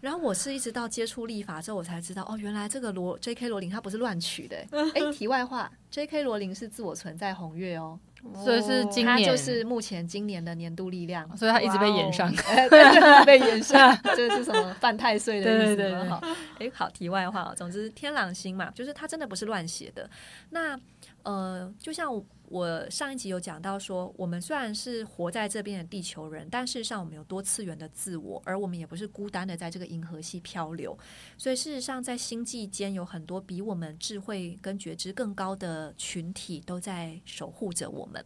[0.00, 3.48] 然后我是一直到接触立法之后，我才知道哦，原来这个罗 J.K.
[3.48, 4.56] 罗琳他不是乱取的。
[4.94, 6.22] 哎，题外话，J.K.
[6.22, 7.98] 罗琳是自我存在红月哦，
[8.44, 12.30] 所以是今年，他就是目前今年的年度力量，所以他一直被延上，
[12.68, 15.76] 对，被延上， 这是什么犯太岁的意思吗？
[15.76, 16.08] 对对对。
[16.08, 16.22] 好，
[16.58, 20.08] 哎，好，题外话，总之天狼星嘛，就是他真的不是乱写的。
[20.50, 20.78] 那
[21.22, 22.12] 呃，就像
[22.50, 22.90] 我。
[22.90, 30.98] 上一集有讲到说，我们虽然是活在这边的地球人，但事实上我们有多次元的自我，而我们也不是孤单的在这个银河系漂流。
[31.38, 38.22] 所以事实上，在星际间有很多比我们智慧跟觉知更高的群体都在守护着我们。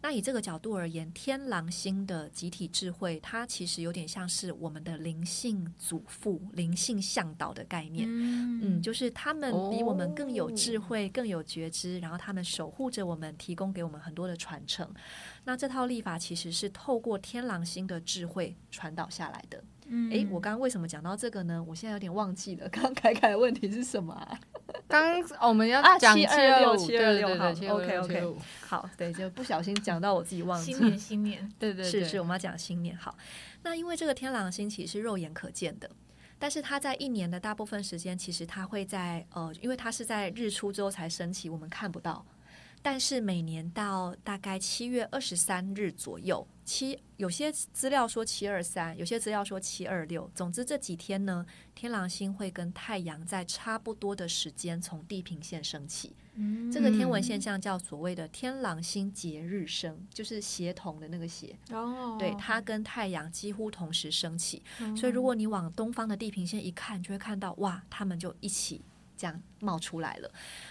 [0.00, 8.06] 那以这个角度而言，天狼星的集体智慧，它其实有点像是我们的灵性祖父、灵性向导的概念。
[8.08, 14.88] 嗯，嗯，就是他们比我们更有智慧、更有觉知，然后他们守护着我们，提供给我们很多的传承。
[15.44, 19.64] 那这套历法其实是透过天狼星的智慧传导下来的。
[19.86, 21.64] 嗯，诶，我刚刚为什么讲到这个呢？
[21.66, 22.68] 我现在有点忘记了。
[22.68, 24.38] 刚刚凯凯的问题是什么啊？
[24.86, 30.72] 刚我们要讲七二六七二六号，OK OK，好，对，就不小心讲到我自己忘记。
[30.72, 32.96] 新年新年，对对是是，我们要讲新年。
[32.96, 33.16] 好，
[33.62, 35.90] 那因为这个天狼星其实是肉眼可见的，
[36.38, 42.24] 但是它在一年的大部分时间，其实它会在呃，因为它是在日出之后才升起，我们看不到。
[42.82, 50.30] 但是每年到大概七月二十三日左右，七有些资料说七二三，有些资料说七二六。
[50.34, 56.14] 总之这几天呢，天狼星会跟太阳在差不多的时间从地平线升起。
[56.34, 61.58] 嗯，这个天文现象叫所谓的天狼星节日升，就是协同的那个协。
[61.70, 64.62] 哦，对，它跟太阳几乎同时升起。
[64.80, 68.84] 嗯，所以如果你往东方的地平线一看，就会看到哇，他们就一起。
[69.18, 70.30] 这样冒出来了。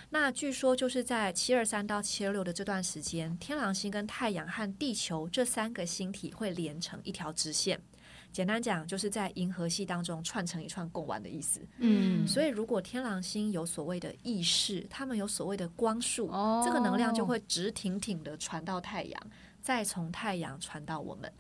[0.10, 7.80] 那据说就是在七二三到七二六的这段时间，天狼星跟太阳和地球这三个星体会连成一条直线。
[8.32, 11.60] 简单讲，就是在银河系当中串成一串贡丸的意思。
[11.78, 19.22] 嗯，所以如果天狼星有所谓的意识，他们有所谓的光束，哦，这个能量就会直挺挺的传到太阳，
[19.62, 21.32] 再从太阳传到我们。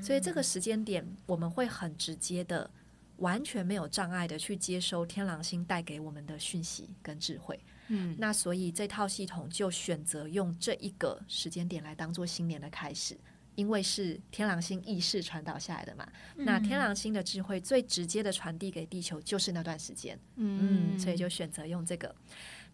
[0.00, 2.70] 所以这个时间点，我们会很直接的。
[3.18, 13.16] 完全没有障碍的去接收天狼星带给我们的讯息跟智慧，嗯，那所以这套系统就选择用这一个时间点来当做新年的开始，
[13.54, 22.12] 因为是天狼星意识传导下来的嘛，嗯，那天狼星的智慧最直接的传递给地球就是那段时间，嗯，嗯，所以就选择用这个。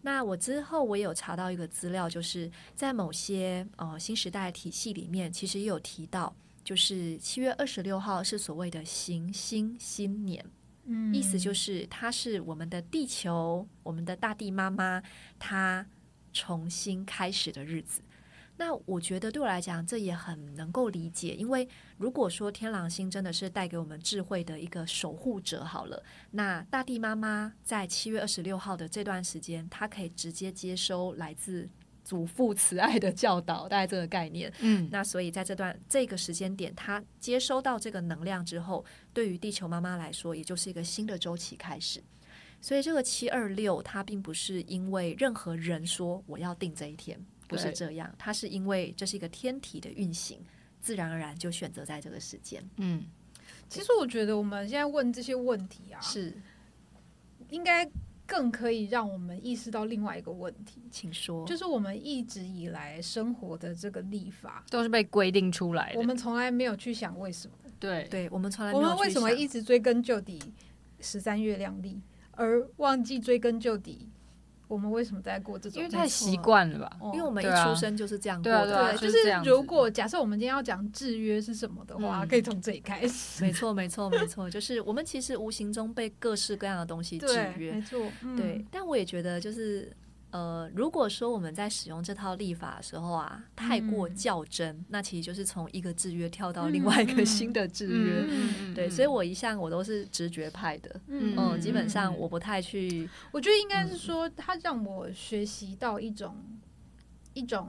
[0.01, 6.35] 那我之后我也有查到一个资料，就是在某些呃新时代体系里面，其实也有提到。
[6.63, 10.45] 就是七月二十六号是所谓的行星新年，
[10.85, 15.01] 嗯，意思就是它是我们的地球，我们的大地妈妈，
[15.39, 15.85] 她
[16.31, 18.01] 重新开始的日子。
[18.57, 31.67] 那我觉得对我来讲，这也很能够理解，因为如果说天狼星真的是带给我们智慧的一个守护者，好了，那大地妈妈在七月二十六号的这段时间，她可以直接接收来自。
[32.03, 34.51] 祖父慈爱的教导，大概这个概念。
[34.59, 38.83] 嗯，那所以在这段这个时间点，他接收到这个能量之后，
[39.13, 42.03] 对于地球妈妈来说，也就是一个新的周期开始。
[42.59, 50.39] 所以这个七二六，它并不是因为任何人说我要定这一天，不是这样，它是因为这是一个天体的运行，
[50.79, 52.63] 自然而然就选择在这个时间。
[52.77, 53.05] 嗯，
[53.69, 56.33] 其实我觉得我们现在问这些问题啊，是
[57.49, 57.89] 应该。
[58.31, 67.53] 更可以让我们意识到另外一个问题，请说，就是我们一直以来生活的这个立法都是被规定出来的，我们从来没有去想为什么。
[67.77, 70.39] 对，对，我们从来我们为什么一直追根究底
[71.01, 71.99] 十三月亮历，
[72.31, 74.07] 而忘记追根究底
[74.71, 75.83] 我们为什么在过这种？
[75.83, 76.89] 因为太习惯了吧？
[77.13, 78.93] 因为我们一出生就是这样过的。
[78.93, 83.43] 对，就是如果假设我们今天要讲制约是什么的话，可以从这里开始。
[83.43, 87.73] 没错，没错，没错，就是我们其实无形中被各式各样的东西制约。
[87.73, 87.99] 没错，
[88.37, 88.65] 对。
[88.71, 89.91] 但我也觉得就是。
[90.31, 98.25] 呃，如果说我们在使用这套立法的时候啊，太过较真，嗯、那其实就是从一个制约跳到另外一个新的制约。
[98.29, 103.09] 嗯、对，所以我一向我都是直觉派的，嗯，嗯，基本上我不太去。
[103.31, 106.61] 我觉得应该是说，他让我学习到一种、嗯、
[107.33, 107.67] 一种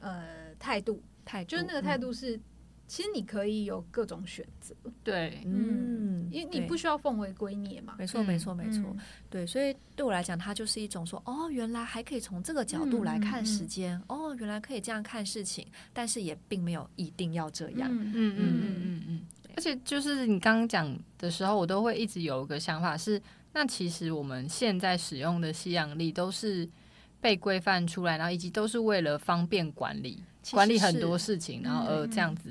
[0.00, 2.38] 呃态度，态度就是那个态度是。
[2.84, 8.94] 嗯其实你可以有各种选择，对，嗯，因为你不需要奉为圭臬嘛，没错，没错，没错，
[9.30, 19.20] 对，所以对我来讲，它就是一种说，哦，原来还可以从这个角度来看时间，哦，原来可以这样看事情，但是也并没有一定要这样，嗯嗯嗯嗯嗯，
[19.56, 23.20] 而且就是你刚刚讲的时候，我都会一直有一个想法是，
[23.54, 26.68] 那其实我们现在使用的西洋历都是
[27.18, 30.22] 被规范出来，然后以及都是为了方便管理。
[30.52, 32.50] 管理很多事情，然后呃这样子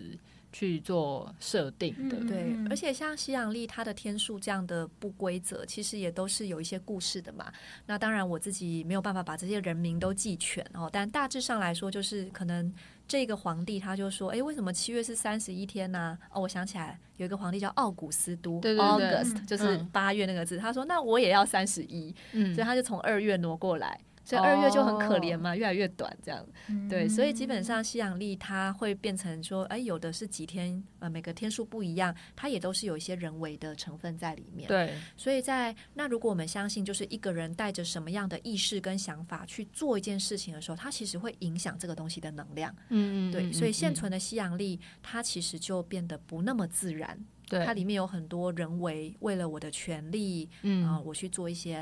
[0.52, 2.56] 去做设定的，对。
[2.70, 7.52] 而且像西洋历它的天数这样的不规则，其实也都是有一些故事的嘛。
[7.88, 12.72] 那当然我自己没有办法把这些人名都记全哦，但大致上来说，就是可能
[13.08, 16.18] 这个皇帝他就说，哎，为什么七月是三十一天呢？
[16.32, 24.00] 哦，我想起来有一个皇帝叫奥古斯都，August 就是八月那个字，他说那我也要三十一，所以他就从二月挪过来。
[24.24, 25.60] 所以二月就很可怜嘛，oh.
[25.60, 34.68] 越来越短这样，嗯、对，所以基本上西洋历它会变成说，哎，有的是几天，呃，每个天数不一样，它也都是有一些人为的成分在里面。
[34.68, 42.74] 对，所以在那如果我们相信，就是一个人带着什么样的意识跟想法去做一件事情的时候，它其实会影响这个东西的能量。
[42.90, 47.20] 嗯嗯，对，所以现存的西洋历它其实就变得不那么自然。
[47.50, 51.76] 对，它里面有很多人为为了我的权利，嗯我去做一些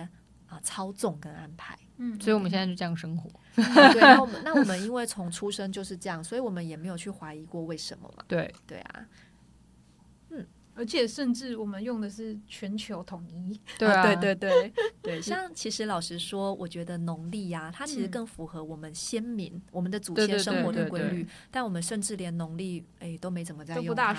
[0.48, 1.78] 啊、呃、操纵跟安排。
[2.04, 3.30] 嗯，所以我们现在就这样生活。
[3.58, 8.24] 嗯、对，那我们那我们因为从出生就是这样，所以我们也没有去怀疑过为什么嘛。
[8.28, 9.06] 对对啊，
[10.32, 13.62] 嗯，而且甚至我们用的是全球统一。
[13.78, 14.74] 对啊，对对对
[15.04, 15.22] 对。
[15.22, 21.28] 像其实老实说，我觉得农历呀，它其实更符合我们先民、嗯、我们的祖先生活的规律。
[21.52, 24.14] 但我们甚至连农历哎都没怎么在用它。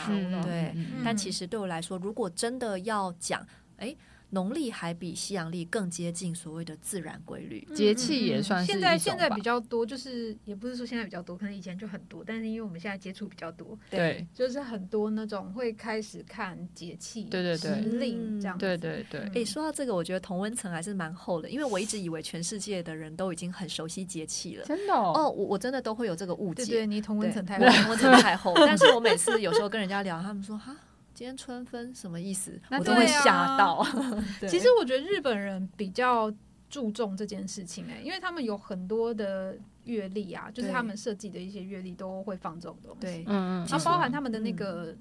[0.44, 3.44] 对，嗯、但其实对我来说，如果真的要讲，
[3.78, 3.96] 哎。
[4.34, 8.72] 农历还比西洋历更接近所谓的自然规律，节气也算是。
[8.72, 19.20] 现在现在比较多，就是也不是说现在比较多，可能以前就很多，但是因为我们现在接触比较多，对，就是很多那种会开始看节气，对对对，时令这样，对对对。
[19.34, 30.74] 哎，说到这个，我觉得同温层还是蛮厚的，因为我一直以为全世界的人都已经很熟悉节气了，真的哦，我我真的都会有这个误解，对你同温层太厚，同温层太厚，但是我每次有时候跟人家聊，他们说哈。
[31.14, 32.60] 今天春分什么意思？
[32.70, 33.86] 我都会吓到。
[34.48, 36.32] 其实我觉得日本人比较
[36.68, 43.00] 注重这件事情哎、欸，因为他们有很多的阅历啊，就是他们设计的一些阅历都会放这种东西。
[43.00, 44.96] 对，嗯嗯，它包含他们的那个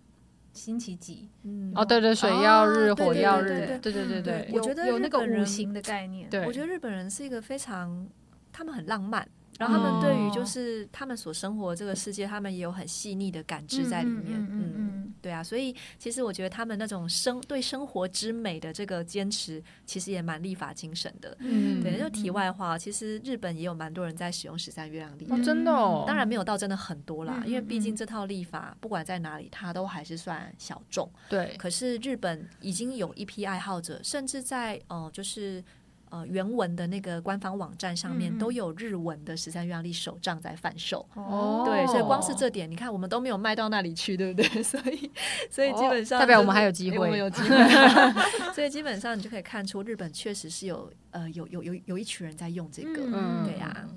[0.53, 6.29] 星期几，嗯，哦，对对，水曜日、火曜日，对对对对，我觉得有那个五行的概念。
[6.29, 8.07] 对，我觉得日本人是一个非常，
[8.51, 9.27] 他们很浪漫。
[9.59, 14.31] 然后他们对于就是他们所生活的这个世界，他们也有很细腻的感知在里面。
[14.31, 14.90] 嗯，嗯，嗯，
[15.21, 21.35] 对啊，所以其实我觉得他们那种生对生活之美的这个坚持，其实也蛮立法精神的。
[21.39, 21.99] 嗯，对。
[21.99, 25.25] 就题外话，其实日本也有蛮多人在使用十三月亮历。
[25.29, 26.03] 哦，真的哦。
[26.07, 31.07] 当然没有到真的很多啦，因为毕竟这套历法不管在哪里，它都还是算小众。
[31.29, 31.55] 对。
[31.57, 35.63] 可是日本已经有一批爱好者，甚至在呃，就是。
[36.11, 41.07] 呃，原文的那个官方网站上面都有日文的十三月亮历手账在贩售。
[41.13, 44.47] 哦，对，所以光是这点，你看我们都没有卖到那里去，对不对？
[44.61, 45.09] 所以，
[45.49, 47.55] 所以基本上、就是、代表我们还有机会，欸、我们有机会。
[48.53, 53.01] 所以基本上你就可以看出，日本确实是有呃有有有有一群人在用这个。
[53.05, 53.87] 嗯，对呀、啊。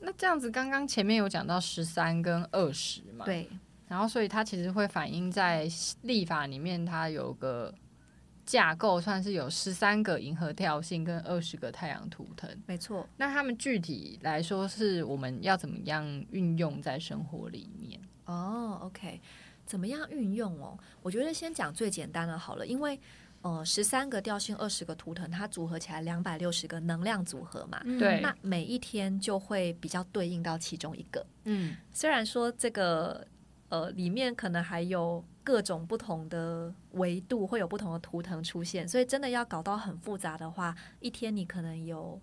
[0.00, 3.24] 那这样子，刚刚前面有讲到十三跟二十嘛？
[3.24, 3.48] 对。
[3.88, 5.68] 然后，所以它其实会反映在
[6.02, 7.74] 立法里面，它有个。
[8.46, 13.08] 架构算是有十三个银河调性跟二十个太阳图腾，没错。
[13.16, 18.00] 那他们具体来说是我们要怎么样运用在生活里面？
[18.26, 19.20] 哦，OK，
[19.66, 20.78] 怎么样运用哦？
[21.02, 22.98] 我觉得先讲最简单的好了，因为
[23.42, 27.78] 呃，十三个调性，二十个图腾，它组合起来两百六十个能量组合嘛。
[27.98, 28.18] 对。
[28.22, 31.26] 那每一天就会比较对应到其中一个。
[31.44, 31.76] 嗯。
[31.92, 33.26] 虽然说这个
[33.74, 35.24] 呃里面可能还有。
[35.46, 42.18] 各种不同的维度会有不同的图腾出现，所以真的要搞到很复杂的话，一天你可能有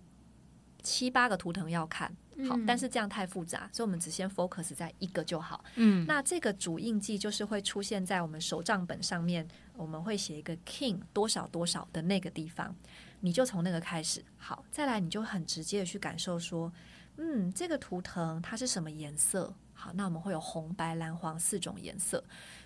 [0.82, 2.08] 七八个图腾要看。
[2.48, 5.64] 好，嗯、但是这样太复杂，所以我们只先 focus 在一个就好。
[5.76, 9.46] 嗯，那这个主印记就是会出现在我们手账本上面，
[9.76, 12.74] 我们会写一个 king 多少多少的那个地方。
[13.20, 14.24] 你就从那个开始。
[14.36, 16.72] 好，再来你就很直接的去感受说，
[17.18, 19.54] 嗯，这个图腾它是什么颜色？
[19.82, 22.22] 好，那我们会有红、白、蓝、黄四种颜色。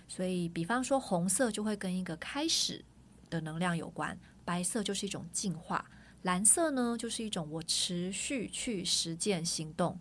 [0.07, 2.85] 所以，比方说红色就会跟一个开始
[3.27, 4.15] 的能量有关，
[4.45, 5.83] 白色就是一种进化，
[6.21, 9.99] 蓝色呢就是一种我持续去实践行动，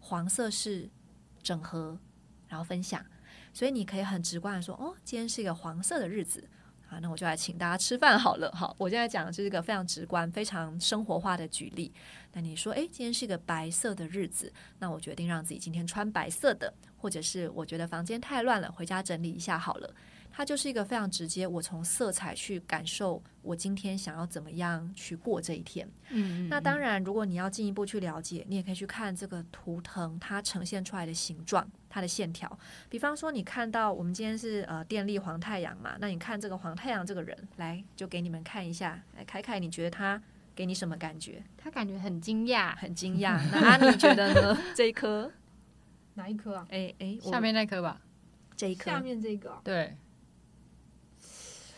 [0.00, 0.90] 黄色是
[1.42, 1.98] 整合，
[2.46, 3.02] 然后分享。
[3.54, 6.46] 所以你可以很直观的说，哦，今天是一个黄色的日子。
[6.90, 8.50] 啊，那我就来请大家吃饭好了。
[8.52, 11.92] 好，我现在讲的是一个非常直观、非常生活化的举例。
[12.32, 19.94] 那你说，诶，今天是一个白色的日子，那我决定让自己今天穿白色的，或者是我觉得房间太乱了，回家整理一下好了。
[20.32, 25.86] 它就是一个非常直接，我从色彩去感受我今天想要怎么样去过这一天。
[26.10, 32.58] 嗯，嗯，嗯，那当然，如果你要进一步去了解，你也可以去看这个图腾它呈现出来的形状，它的线条。
[32.88, 40.22] 比方说，你看到我们今天是呃电力黄太阳嘛，那你看这个黄太阳这个人，来就给你们看一下，来凯凯，你觉得他
[40.54, 41.42] 给你什么感觉？
[41.58, 43.40] 他感觉很惊讶，很惊讶。
[43.52, 44.58] 那啊，你觉得呢？
[44.74, 45.30] 这一颗
[46.14, 46.66] 哪一颗啊？
[46.70, 48.00] 哎哎，下面那颗吧，
[48.56, 49.96] 这一颗，下面这个，对。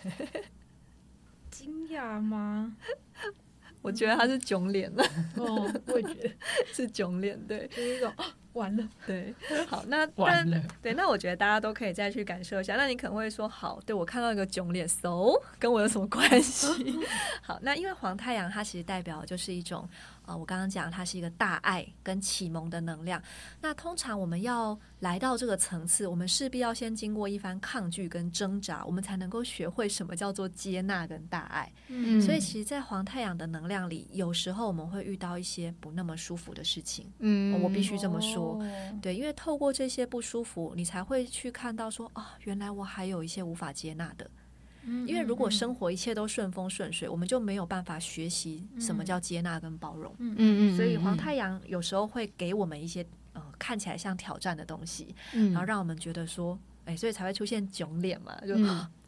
[1.51, 2.77] 惊讶吗？
[3.83, 5.05] 我觉得他是囧脸了。
[5.37, 6.31] 哦，我也觉得
[6.73, 8.13] 是囧脸，对，就是一种
[8.53, 8.89] 完了。
[9.07, 9.35] 对，
[9.67, 10.63] 好，那完了。
[10.81, 12.77] 对，那我觉得大家都可以再去感受一下。
[12.77, 16.69] 那你可能会说，好，对我看到一个囧脸，so 跟我有什么关系？
[17.43, 19.89] 好，那因为黄太阳它其实代表的就是一种。
[20.33, 23.23] 啊，我刚刚讲它是一个大爱跟启蒙的能量。
[23.61, 31.71] 那通常我们要来到这个层次，我们势必要先经过一番抗拒跟挣扎，我们才能够学会什么叫做接纳跟大爱。
[31.89, 37.13] 嗯，所以其实，在黄太阳的能量里，有时候我们会遇到一些不那么舒服的事情。
[37.19, 38.55] 嗯，我必须这么说。
[38.55, 44.31] 哦，对，因为透过这些不舒服，你才会去看到说，啊，原来我还有一些无法接纳的。
[44.85, 50.15] 因为如果生活一切都顺风顺水，我们就没有办法学习什么叫接纳跟包容。
[50.19, 58.55] 嗯嗯，所以黄太阳有时候会给我们一些呃看起来像挑战的东西，然后让我们觉得说，哎，所以才会出现囧脸嘛，就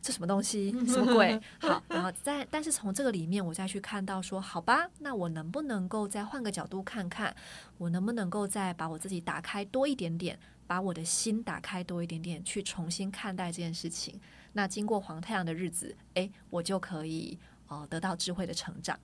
[0.00, 1.40] 这什么东西， 什么鬼？
[1.58, 7.34] 好，然后再但是从这个里面，我再去看到说，好吧，那我能不能够再换个角度看看，
[7.78, 14.20] 我能不能够再把我自己打开多一点点，把我的心打开多一点点，去重新看待这件事情。
[14.54, 17.38] 那经过黄太阳的日子，诶，我就可以
[17.68, 18.98] 呃得到智慧的成长。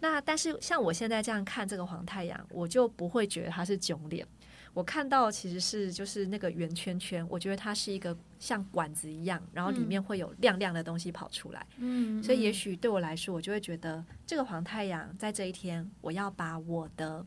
[0.00, 4.26] 那但是像我现在这样看这个黄太阳，我就不会觉得它是囧脸。
[4.72, 11.64] 我看到其实是就是那个圆圈圈，我觉得它是一个像管子一样，然后里面会有亮亮的东西跑出来。
[11.76, 17.24] 嗯，所以也许对我来说，我就会觉得这个黄太阳在这一天，我要把我的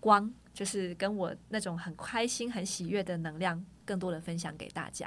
[0.00, 5.06] 光，就是跟我那种很开心、很喜悦的能量，更多的分享给大家。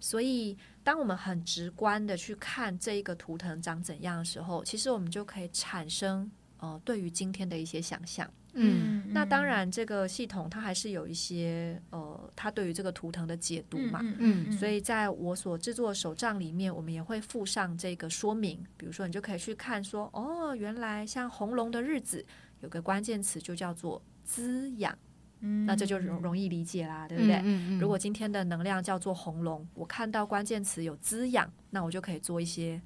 [0.00, 8.30] 所以，当我们很直观的去看这一个图腾长怎样的时候，其实我们就可以产生呃对于今天的一些想象。
[8.54, 14.00] 嗯，那当然，这个系统它还是有一些呃，它对于这个图腾的解读嘛。
[14.02, 18.64] 嗯，嗯，嗯，所以在我所制作的手账里面，我们也会附上这个说明。
[18.76, 22.24] 比如说，你就可以去看说，哦，原来像红龙的日子，
[22.60, 24.96] 有个关键词就叫做滋养。
[25.40, 27.36] 那这就容容易理解啦，对不对？
[27.36, 32.80] 嗯嗯嗯、如果今天的能量叫做红龙，我看到关键词有滋养，那我就可以做一些，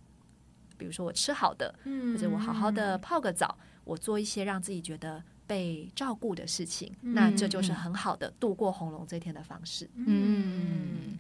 [0.77, 9.89] 比如说我吃好的，或者我好好的泡个澡，我做一些让自己觉得被照顾的事情，那这就是很好的度过红龙这天的方式。
[9.95, 11.19] 嗯，嗯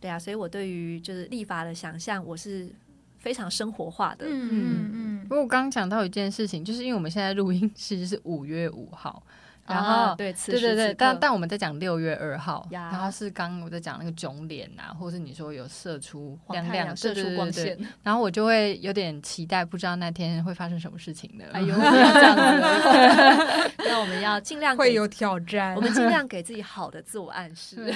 [0.00, 2.70] 对啊，所以我对于就是立法的想象，我是
[3.18, 4.26] 非常生活化的。
[4.28, 5.22] 嗯嗯嗯。
[5.22, 9.20] 不过我刚刚讲到一件事情，就是因为我们现在录音其实是五月五号。
[9.68, 21.44] 然后，啊、对，对对对，但但我们在讲六月二号，然后是刚刚我在讲那个囧脸啊，或是你说有射出亮亮射出光线，然后我就会有点期待，不知道那天会发生什么事情的。
[21.52, 27.94] 哎呦， 这样子，那我们要尽量会有挑战，我们尽量 给自己好的自我暗示。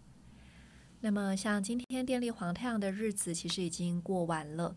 [1.02, 4.74] 那么，像今天电力黄太阳的日子，其实已经过完了，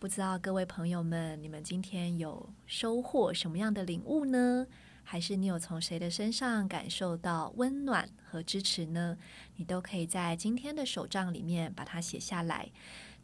[0.00, 4.66] 不知道各位朋友们，你们今天有收获什么样的领悟呢？
[5.02, 9.16] 还是你有从谁的身上感受到温暖和支持呢？
[9.56, 12.70] 你都可以在今天的手账里面把它写下来。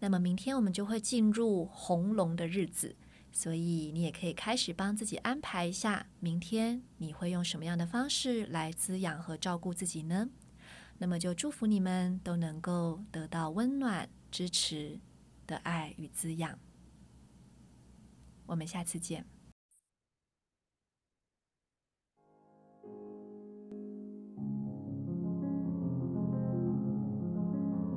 [0.01, 2.97] 那么明天我们就会进入红龙的日子，
[3.33, 10.29] 所以你也可以开始帮自己安排一下，明天你会用什么样的方式来滋养和照顾自己呢？
[10.99, 14.99] 那么就祝福你们都能够得到温暖、支持
[15.47, 16.59] 的爱与滋养。
[18.47, 19.36] 我们下次见。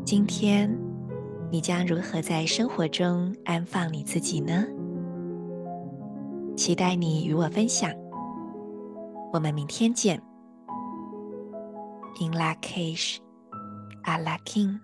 [0.10, 0.76] 今天，
[1.52, 4.66] 你将如何在生活中安放你自己呢？
[6.58, 7.92] 期待你与我分享。
[9.32, 10.20] 我们明天见。
[12.20, 13.18] In La Cage,
[14.02, 14.80] a la King.